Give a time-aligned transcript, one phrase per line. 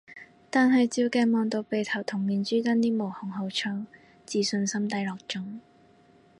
[0.49, 3.85] 但係照鏡望到鼻頭同面珠墩啲毛孔好粗，
[4.25, 5.59] 自信心低落中